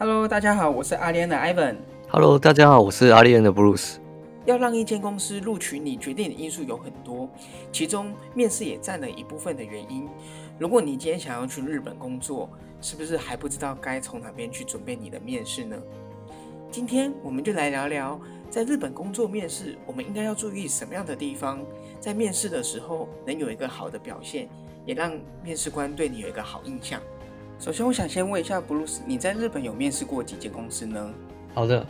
[0.00, 1.76] Hello，大家好，我是阿联的 Ivan。
[2.08, 3.96] Hello，大家好，我是阿联的 Bruce。
[4.46, 7.28] 要让一间公司录取你，决定的因素有很多，
[7.70, 10.08] 其中面试也占了一部分的原因。
[10.58, 12.48] 如果你今天想要去日本工作，
[12.80, 15.76] 是不是还不知道该从哪边去准备你的面试呢？
[16.70, 21.60] 今天我们就来聊聊，在日本工作面试，我们应该要注意什么样的地方，
[22.00, 24.48] 在面试的时候能有一个好的表现，
[24.86, 25.12] 也让
[25.44, 26.98] 面试官对你有一个好印象。
[27.60, 31.12] 首先，我想先问一下布鲁斯，你在日本有面试过几间公司呢？
[31.52, 31.86] 好的，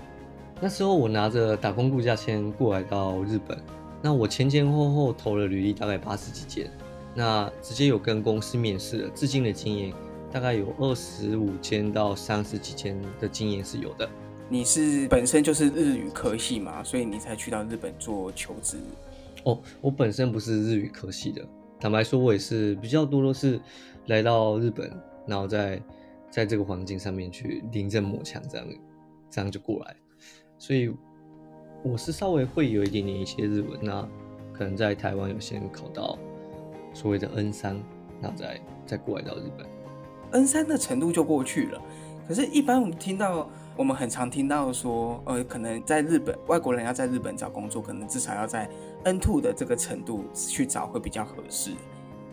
[0.60, 3.56] 那时候我拿着打工度假签过来到日本，
[4.02, 6.68] 那我前前后后投了履历大概八十几间，
[7.14, 9.92] 那直接有跟公司面试的，至今的经验
[10.32, 14.10] 大概有二十五间到三十几间的经验是有的。
[14.48, 18.76] 你是本身就是日语科系嘛，所以你才去到日本做求职。
[19.44, 21.46] 哦，我本身不是日语科系的，
[21.78, 23.60] 坦白说，我也是比较多都是
[24.06, 24.90] 来到日本，
[25.30, 25.80] 然后在
[26.28, 28.66] 在这个环境上面去临阵磨枪，这样
[29.30, 29.94] 这样就过来。
[30.58, 30.92] 所以
[31.84, 34.06] 我是稍微会有一点点一些日文，那
[34.52, 36.18] 可能在台湾有先考到
[36.92, 37.80] 所谓的 N 三，
[38.20, 39.66] 然后再再过来到日本。
[40.32, 41.80] N 三的程度就过去了，
[42.26, 48.68] 可是，一般我们听到，我们很常听到说，呃，可能在日本，外国人要在日本找工作，可能至少要在
[49.04, 51.72] N two 的这个程度去找会比较合适。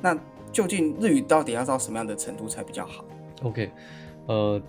[0.01, 0.17] 那
[0.51, 3.03] 究竟日语到底要到什么样的程度才比较好
[3.43, 3.71] ？OK，
[4.27, 4.61] 呃，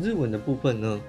[0.00, 1.00] 日文的部分呢，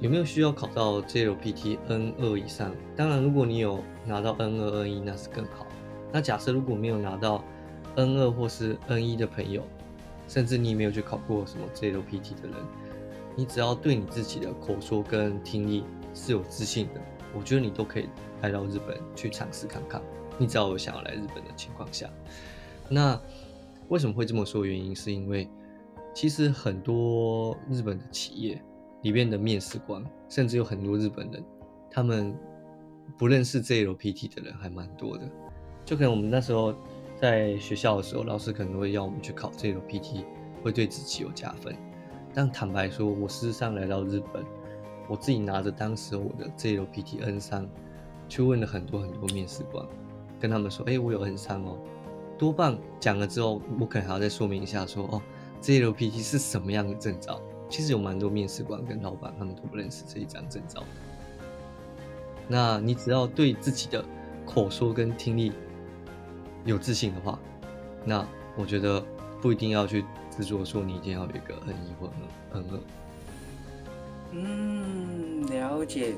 [0.00, 2.70] 有没有需要考到 JLPT N 二以上？
[2.96, 5.66] 当然，如果你有拿到 N 二、N 一，那是更好。
[6.12, 7.42] 那假设如果没有拿到
[7.96, 9.62] N 二或是 N 一的朋友，
[10.28, 12.56] 甚至你没有去考过什么 JLPT 的人，
[13.34, 17.00] 你只要对你自己的口说跟听力是有自信的，
[17.36, 18.08] 我觉得你都可以
[18.42, 20.00] 来到日本去尝试看看。
[20.38, 22.08] 你只要有想要来日本的情况下，
[22.88, 23.20] 那
[23.88, 24.64] 为什么会这么说？
[24.64, 25.48] 原因是因为
[26.14, 28.62] 其实很多日本的企业
[29.02, 31.44] 里面的面试官，甚至有很多日本人，
[31.90, 32.34] 他们
[33.18, 35.28] 不认识 JLPT 的人还蛮多的。
[35.84, 36.74] 就可能我们那时候
[37.20, 40.24] 在学校的时候，老师可能会要我们去考 JLPT，
[40.62, 41.76] 会对自己有加分。
[42.32, 44.42] 但坦白说，我事实上来到日本，
[45.08, 47.68] 我自己拿着当时我的 JLPT N 三，
[48.28, 49.86] 去问了很多很多面试官，
[50.40, 51.78] 跟他们说：“哎、我有 N 三哦。”
[52.44, 55.22] 多半讲了之后，我可能还要再说明一下说：“哦。”
[55.64, 57.40] JLPT 是什么样的证照？
[57.70, 60.84] 其实有蛮多面试官跟老板他们都不认识这一张证照。
[62.46, 64.04] 那你只要对自己的
[64.44, 65.52] 口说跟听力
[66.66, 67.38] 有自信的话，
[68.04, 68.28] 那
[68.58, 69.02] 我觉得
[69.40, 72.12] 不一定要去执着说你一定要有一个 N 一或
[72.52, 72.80] N 二。
[74.32, 76.14] 嗯，了解。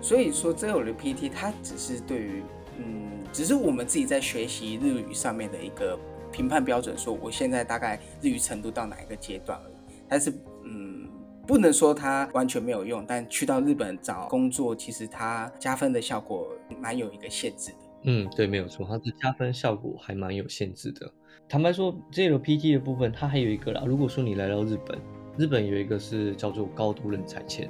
[0.00, 2.42] 所以说 JLPT 它只是对于，
[2.80, 5.98] 嗯，只是我们自己在学习日语上面的一个
[6.32, 9.74] 评判标准，说我现在大概日语程度到哪一个阶段而已。
[10.08, 10.32] 但是，
[10.64, 11.08] 嗯，
[11.46, 13.04] 不能说它完全没有用。
[13.06, 16.48] 但去到日本找工作，其实它加分的效果
[16.80, 17.76] 蛮有一个限制的。
[18.04, 21.12] 嗯，对，没有错，它的加分效果还蛮有限制的。
[21.48, 23.82] 坦白说，JLPT 的部分它还有一个啦。
[23.86, 24.98] 如果说你来到日本，
[25.36, 27.68] 日本有一个是叫做高度人才签，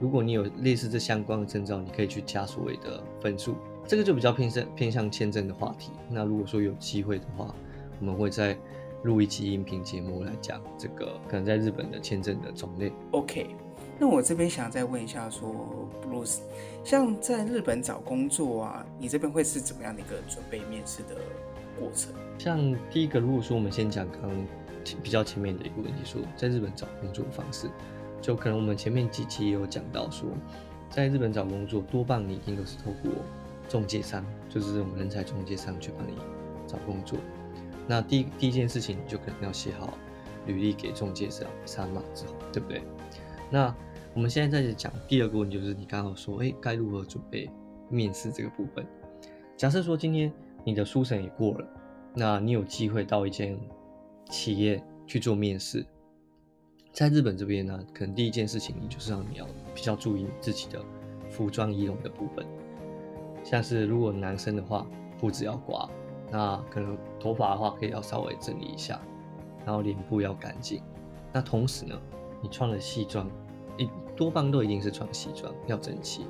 [0.00, 3.56] 如果你有类似这相关的证照，你可以去加所谓的分数，
[3.88, 5.92] 这个就比较偏向偏向签证的话题。
[6.10, 7.54] 那如果说有机会的话，
[7.98, 8.54] 我们会再
[9.02, 12.92] 录一期音频节目来讲这个可能在日本的签证的种类。
[13.12, 13.46] OK，
[13.98, 16.40] 那我这边想再问一下说，Bruce，
[16.84, 21.16] 像在日本找工作啊，你这边会是怎么样的一个准备面试的
[21.80, 22.12] 过程？
[22.38, 24.30] 像第一个，如果说我们先讲刚刚
[25.02, 27.70] 比较前面的一个问题，说在日本找工作的方式，
[28.20, 30.28] 就可能我们前面几期也有讲到说，
[30.90, 33.12] 在日本找工作多半你一定都是透过
[33.68, 36.14] 中介商，就是这种人才中介商去帮你
[36.66, 37.18] 找工作。
[37.86, 39.96] 那第一第一件事情，你就可能要写好
[40.46, 42.82] 履历给中介商商嘛，之后对不对？
[43.50, 43.74] 那
[44.14, 47.48] 我们现在在讲第二个问题，就是你刚刚说，哎，该如何准备
[47.88, 48.84] 面试这个部分？
[49.56, 50.32] 假设说今天
[50.64, 51.66] 你的书审也过了，
[52.14, 53.58] 那你有机会到一间
[54.28, 55.84] 企业去做面试，
[56.92, 60.80] 在日本这边呢，可能第一件事情，你就是让你要比较注意自己的
[61.30, 62.46] 服装仪容的部分，
[63.50, 64.86] 像是如果男生的话，
[65.18, 65.88] 胡子要刮，
[66.30, 69.00] 那可能头发的话可以要稍微整理一下，
[69.64, 70.82] 然后脸部要干净。
[71.32, 71.98] 那同时呢，
[72.42, 73.26] 你穿了西装，
[73.78, 76.26] 一多半都一定是穿西装，要整齐。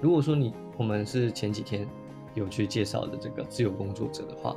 [0.00, 1.84] 如果说你我们是前几天
[2.34, 4.54] 有去介绍的这个自由工作者的话，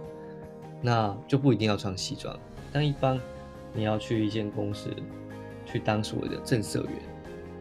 [0.83, 2.37] 那就不一定要穿西装。
[2.71, 3.19] 但一般
[3.73, 4.91] 你要去一间公司
[5.65, 6.91] 去当所谓的正社员，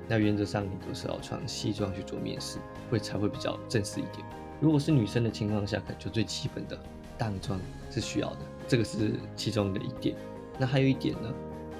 [0.08, 2.58] 那原则上你都是要穿西装去做面试，
[2.90, 4.24] 会才会比较正式一点。
[4.60, 6.78] 如果是女生的情况下，可能就最基本的
[7.18, 7.60] 淡妆
[7.90, 10.16] 是需要的，这个是其中的一点。
[10.58, 11.32] 那还有一点呢，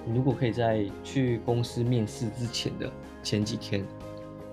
[0.07, 2.91] 你如果可以在去公司面试之前的
[3.23, 3.87] 前几天，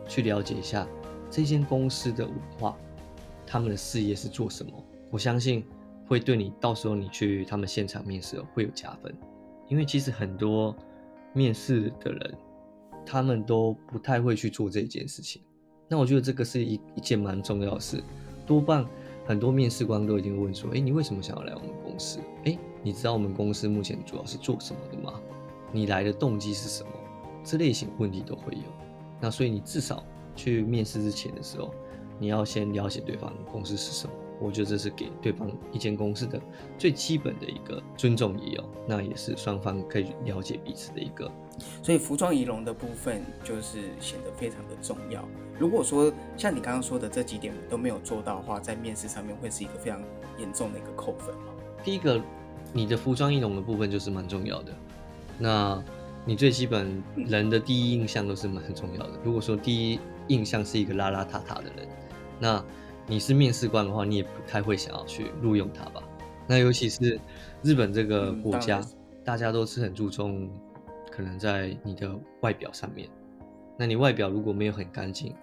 [0.08, 0.88] 去了解一下
[1.30, 2.78] 这间公司的文化，
[3.46, 4.72] 他们的事业是做什么，
[5.10, 5.66] 我相信
[6.08, 9.14] 会对你到时候你去他们现场面试会有加分。
[9.68, 10.76] 因为其实很多
[11.34, 12.34] 面试的人，
[13.06, 15.42] 他们都不太会去做这件事情。
[15.88, 18.02] 那我觉得这个是一一件蛮重要的事，
[18.46, 18.86] 多半
[19.26, 22.20] 很多面试官都已经问说：“哎，你为什么想要来我们公司？
[22.46, 25.20] 哎，你知道我们公司目前主要是做什么的吗？
[25.72, 26.90] 你来的动机是什么？
[27.44, 28.62] 这类型问题都会有。
[29.20, 30.04] 那所以你至少
[30.36, 31.74] 去面试之前的时候，
[32.20, 34.14] 你要先了解对方公司是什么。
[34.42, 36.42] 我觉得这是给对方一间公司的
[36.78, 41.32] 最基本的一个尊重也有，那也是双方可以了解彼此的一个。
[41.84, 45.24] 所以服装仪容的部分就是显得非常的重要。
[45.60, 50.02] 如果说像你刚刚说的这几点都没有做到的话，在面试上面会是一个非常
[50.40, 51.54] 严重的一个扣分吗？
[51.84, 52.20] 第一个，
[52.74, 54.74] 你的服装仪容的部分就是蛮重要的。
[55.38, 55.84] 那
[56.26, 59.12] 你最基本人的第一印象都是蛮重要的。
[59.24, 60.00] 如果说第一
[60.30, 61.88] 印象是一个邋邋遢遢的人，
[62.40, 62.64] 那
[63.08, 66.02] 你是面试官的话，你也不太会想要去录用他吧？
[66.48, 67.20] 那尤其是
[67.62, 68.82] 日本这个国家，
[69.24, 70.50] 大家都是很注重。
[71.14, 72.10] 可能在你的
[72.40, 73.10] 外表上面，
[73.78, 75.36] 那你外表如果没有很干净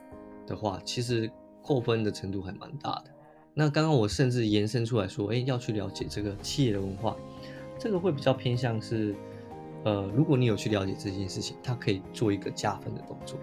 [0.47, 1.31] 的话，其实
[1.63, 3.05] 扣分的程度还蛮大的。
[3.53, 7.15] 那刚刚我甚至延伸出来说，哎，要去了解这个企业的文化，
[7.79, 9.15] 这个会比较偏向是，
[9.85, 13.39] 呃，如果你有去了解这件事情，它可以做一个加分的动作。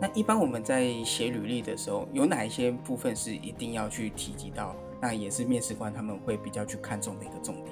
[0.00, 4.76] 那一般我们在写履历的时候，有哪一些部分是一定要去提及到？
[5.00, 7.66] 那也是面试官他们会比较去看重的一个重点。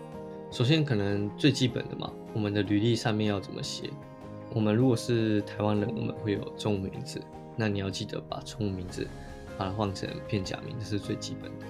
[0.51, 3.91] 首先，可能最基本的嘛，我们的履历上面要怎么写？
[4.55, 7.21] 我们如果是台湾人，我们会有中文名字，
[7.57, 9.07] 那你要记得把中文名字
[9.59, 11.67] 把它换成片假名，这是最基本的。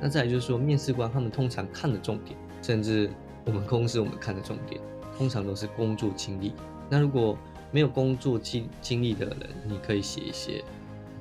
[0.00, 3.10] 那再来就是说，面试官他们通常看的重点，甚至
[3.44, 4.80] 我们公司我们看的重点，
[5.16, 6.54] 通常都是工作经历。
[6.88, 7.36] 那如果
[7.70, 10.64] 没有工作经经历的人，你可以写一些，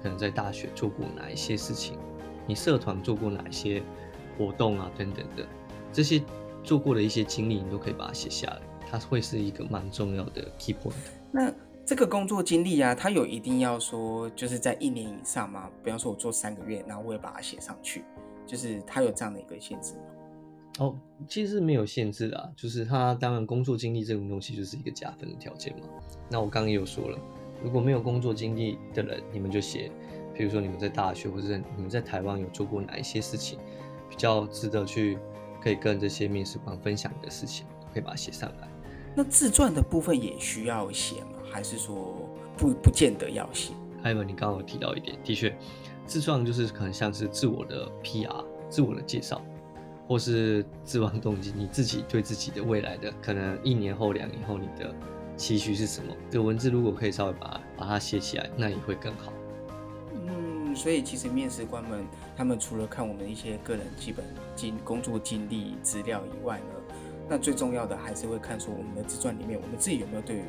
[0.01, 1.97] 可能在大学做过哪一些事情，
[2.47, 3.81] 你社团做过哪一些
[4.37, 5.45] 活动啊，等等的
[5.91, 6.21] 这些。
[6.61, 8.61] 做过的一些经历，你都可以把它写下来，
[8.91, 10.93] 它会是一个蛮重要的 key point。
[11.31, 11.51] 那
[11.85, 15.69] 这个工作经历啊，它有一定要说就是在一年以上吗？
[15.81, 18.03] 比方说我做三个月，然后我也把它写上去，
[18.45, 20.01] 就是它有这样的一个限制吗？
[20.77, 20.95] 哦，
[21.27, 25.85] 其实没有限制啊，就是他当然工作经历这种东西就是一个加分的条件嘛。
[26.29, 27.17] 那我刚刚也有说了，
[27.63, 29.91] 如果没有工作经历的人，你们就写，
[30.33, 33.57] 比如说你们在大学或者你们在台湾有做过哪一些事情，
[34.09, 35.17] 比较值得去。
[35.61, 38.69] 可以跟这些面试官分享的事情，可以把它写上来。
[39.13, 41.31] 那自传的部分也需要写吗？
[41.51, 42.15] 还是说
[42.55, 43.73] 不不见得要写？
[44.01, 45.53] 还有你刚刚有提到一点，的确，
[46.05, 49.41] 自传就是可能像是自我的 PR、自我的介绍，
[50.09, 54.91] 或是自望动机，你自己对自己的未来的可能一年后、两年后你的
[55.37, 56.11] 期许是什么？
[56.31, 59.31] 这文字如果可以稍微把把它写起来，那也会更好。
[60.15, 62.03] 嗯所以其实面试官们，
[62.35, 64.25] 他们除了看我们一些个人基本
[64.55, 66.95] 经工作经历资料以外呢，
[67.29, 70.41] 那最重要的还是会看出我们的自传里面，我们自己有没有对于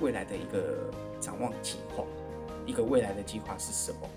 [0.00, 0.88] 未来的一个
[1.18, 2.04] 展望计划，
[2.64, 4.08] 一个未来的计划是什么？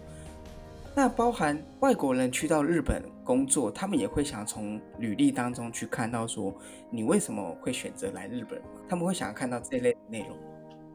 [1.01, 6.53] 那包含外国人去到日本工作，他们也会想从履历当中去看到说，
[6.91, 8.61] 你为什么会选择来日本？
[8.89, 10.37] 他们会想要看到这类内容。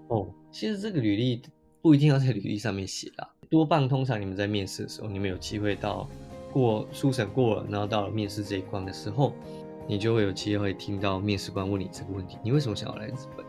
[0.08, 1.40] 哦，其实这个履历
[1.80, 3.26] 不一定要在履历上面写啦。
[3.48, 6.06] 多半通常你们在面试的时候，你们有机会到
[6.52, 9.32] 过初审过了，然后到了面试这一关的时候，
[9.88, 13.46] 你就会有机会听到面试官问你这个问题：你为什么想要来日本？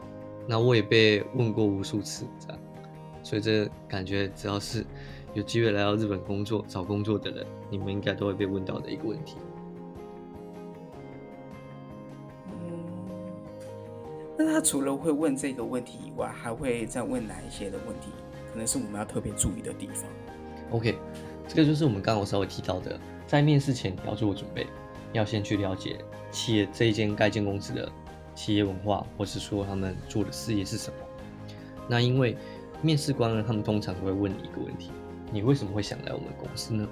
[0.47, 2.59] 那我也被问过无数次这样，
[3.21, 4.85] 所以这感觉只要是
[5.35, 9.35] 有机会来到日本工作、找工作的人，你们应该都会被问到的一个问题。
[12.47, 12.79] 嗯，
[14.37, 18.11] 那他除了会问这个问题以外，还会再问哪一些的问题？
[18.49, 20.05] 可能是我们要特别注意的地方。
[20.71, 20.97] OK，
[21.49, 24.65] 这个就是我们刚刚稍微提到的，在面试前你要做准备，
[25.11, 25.97] 要先去了解
[26.31, 27.91] 企业这一间该间公司的
[28.33, 30.95] 企业文化，或是说他们做的事业是什么。
[31.89, 32.37] 那因为
[32.81, 34.91] 面试官呢，他们通常会问你一个问题：
[35.31, 36.87] 你为什么会想来我们公司呢？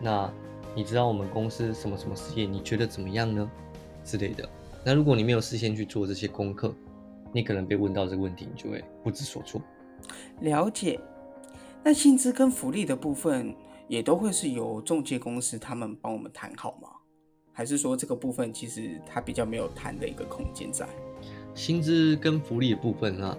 [0.00, 0.32] 那
[0.74, 2.46] 你知道我们公司什么什么事业？
[2.46, 3.50] 你觉得怎么样呢？
[4.04, 4.48] 之类的。
[4.84, 6.72] 那如果你没有事先去做这些功课，
[7.32, 9.60] 你可能被问到这个问题，你就会不知所措。
[10.40, 11.00] 了解，
[11.82, 13.54] 那薪资跟福利的部分
[13.88, 16.88] 也都会是由中介公司他们帮我们谈好吗？
[17.52, 20.88] 还是说这个部分其实它比较没有谈的一个空间在？
[21.54, 23.36] 薪资跟福利的部分啊，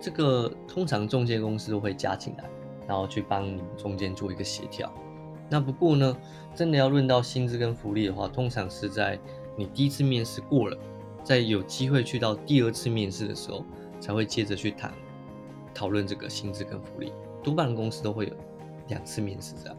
[0.00, 2.48] 这个通常中介公司都会加进来，
[2.88, 4.92] 然后去帮你们中间做一个协调。
[5.48, 6.16] 那不过呢，
[6.54, 9.16] 真的要论到薪资跟福利的话，通常是在
[9.56, 10.76] 你第一次面试过了
[11.22, 13.64] 在有机会去到第二次面试的时候，
[14.00, 14.92] 才会接着去谈
[15.74, 17.12] 讨论这个薪资跟福利。
[17.42, 18.32] 多半公司都会有
[18.88, 19.78] 两次面试这样。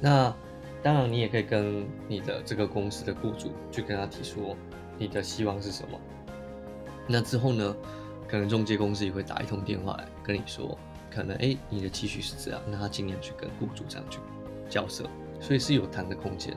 [0.00, 0.34] 那
[0.82, 4.56] 当然，你也可以跟你的这个公司的雇主去跟他提出
[4.96, 6.00] 你的希望是什么。
[7.06, 7.76] 那之后呢，
[8.26, 10.78] 可能中介公司也会打一通电话来跟你说，
[11.10, 14.18] 可能哎你的期许是这样，那他尽量去跟雇主这样去
[14.68, 15.04] 交涉，
[15.40, 16.56] 所以是有谈的空间。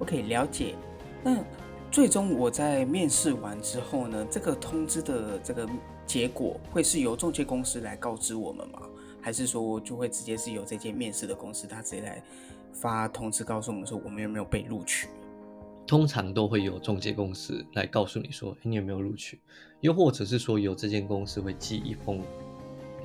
[0.00, 0.74] OK，了解。
[1.22, 1.42] 那
[1.90, 5.68] 最终我在面试完之后呢，这个通知的这个
[6.04, 8.82] 结果会是由中介公司来告知我们吗？
[9.22, 12.22] 还是说就会直接是由这间面试的公司他直接来？
[12.72, 15.06] 发通知告诉我们说我们有没有被录取，
[15.86, 19.38] 通常都会有中介公司来告诉你说你有没有录取，
[19.80, 22.20] 又或者是说有这间公司会寄一封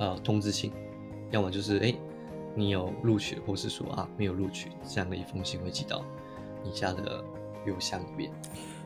[0.00, 0.72] 呃通知信，
[1.30, 1.94] 要么就是哎
[2.56, 6.04] 你有录取，或是说啊没有录取这样的一封信会寄到
[6.64, 7.22] 你家的
[7.64, 8.32] 邮箱里面。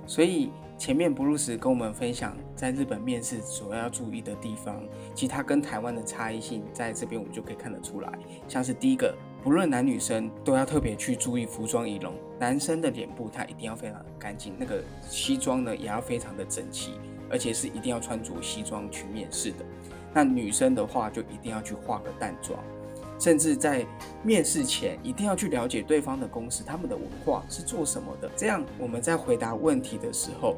[0.07, 4.83] 所以前面布鲁斯跟我们分享在日本面试所要注意的地方，
[5.15, 8.13] 其实它跟台湾的差异性在这边我们就可以看得出来，
[8.47, 9.17] 像是第一个。
[9.43, 12.15] 不论男女生都要特别去注意服装仪容。
[12.41, 16.93] 男生的脸部他一定要非常的干净，那个西装呢也要非常的整齐，
[17.31, 19.59] 而且是一定要穿着西装去面试的。
[20.15, 22.63] 那女生的话就一定要去化个淡妆，
[23.19, 23.85] 甚至在
[24.23, 28.31] 面试前一定要去了解对方的公司，他们的文化是做什么的。
[28.37, 30.57] 这样我们在回答问题的时候，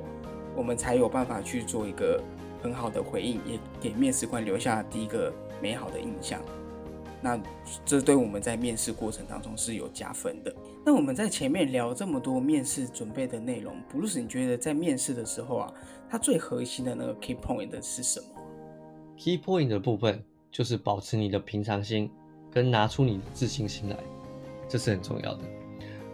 [0.55, 2.23] 我们才有办法去做一个
[2.63, 5.33] 很好的回应，也给面试官留下第一个
[5.63, 6.41] 美好的印象。
[7.23, 7.41] 那
[7.85, 10.55] 这对我们在面试过程当中是有加分的。
[10.85, 15.73] 那我们在前面聊这么多面试准备的内容，布鲁斯，你觉得在面试的时候啊，
[16.11, 18.27] 它最核心的那个 key point 的是什么
[19.17, 22.11] ？key point 的部分就是保持你的平常心，
[22.51, 23.97] 跟拿出你的自信心来，
[24.69, 25.41] 这是很重要的。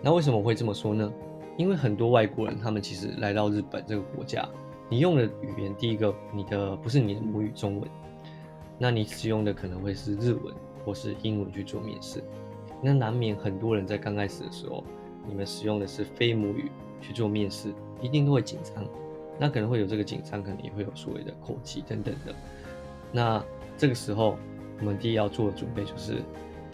[0.02, 1.12] 那为什么会这么说呢？
[1.56, 4.48] 因为很多外国人他们其实来到日本这个国家，
[4.88, 7.90] 你用的语言第一个，你的不是你的母语中文，
[8.78, 10.54] 那你使用的可能会是日文。
[10.84, 12.20] 或是英文去做面试，
[12.82, 14.82] 那难免很多人在刚开始的时候，
[15.28, 18.84] 你们使用的是非母语去做面试，一定都会紧张。
[19.38, 22.34] 那可能会有这个紧张，可能也会有所谓的口气等等的。
[23.12, 23.44] 那
[23.76, 24.36] 这个时候，
[24.80, 26.22] 我们第一要做的准备就是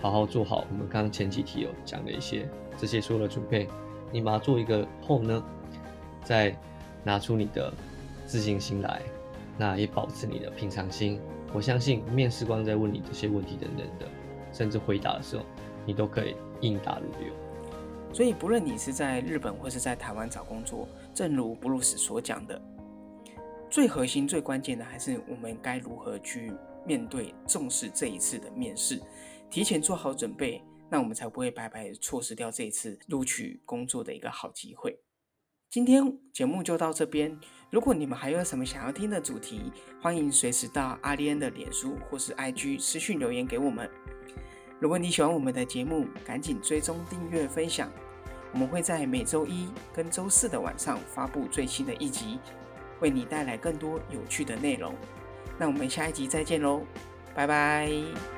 [0.01, 3.69] 好好做好我们刚刚前几题有讲的一些这些所有的准备。
[4.11, 5.45] 你把它做一个后呢，
[6.25, 6.57] 再
[7.05, 7.71] 拿出你的
[8.25, 9.03] 自信心来，
[9.59, 11.21] 那也保持你的平常心。
[11.53, 14.07] 我相信面试官在问你这些问题等等的，
[14.51, 15.45] 甚至回答的时候，
[15.85, 17.35] 你都可以应答如流。
[18.11, 22.59] 所以，不论你是在日本或是在台湾找工作，正如布鲁斯所讲的，
[23.71, 26.53] 最核心、最关键的还是我们该如何去
[26.87, 29.01] 面对、重视这一次的面试，
[29.51, 35.01] 提前做好准备，那我们才不会白白错失掉这一次录取工作的一个好机会。
[35.69, 37.39] 今天节目就到这边。
[37.71, 39.71] 如果你们还有什么想要听的主题，
[40.01, 43.89] 欢迎随时到阿丽安的脸书或是 IG 私讯留言给我们。
[44.81, 47.93] 如果你喜欢我们的节目，赶紧追踪、订阅、分享。
[48.55, 52.39] 我们会在每周一跟周四的晚上发布最新的一集，
[53.01, 54.95] 为你带来更多有趣的内容。
[55.59, 56.83] 那我们下一集再见喽，
[57.35, 58.38] 拜拜。